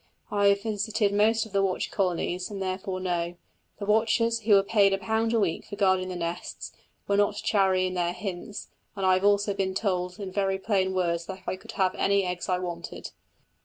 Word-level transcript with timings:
I 0.31 0.47
have 0.47 0.63
visited 0.63 1.13
most 1.13 1.45
of 1.45 1.51
the 1.53 1.61
watched 1.61 1.91
colonies, 1.91 2.49
and 2.49 2.59
therefore 2.59 2.99
know. 2.99 3.35
The 3.77 3.85
watchers, 3.85 4.39
who 4.39 4.55
were 4.55 4.63
paid 4.63 4.93
a 4.93 4.97
pound 4.97 5.31
a 5.31 5.39
week 5.39 5.65
for 5.67 5.75
guarding 5.75 6.09
the 6.09 6.15
nests, 6.15 6.71
were 7.07 7.17
not 7.17 7.35
chary 7.35 7.87
of 7.87 7.93
their 7.93 8.11
hints, 8.11 8.69
and 8.95 9.05
I 9.05 9.13
have 9.13 9.23
also 9.25 9.53
been 9.53 9.75
told 9.75 10.19
in 10.19 10.31
very 10.31 10.57
plain 10.57 10.95
words 10.95 11.27
that 11.27 11.43
I 11.45 11.55
could 11.55 11.73
have 11.73 11.93
any 11.93 12.23
eggs 12.25 12.49
I 12.49 12.57
wanted. 12.57 13.11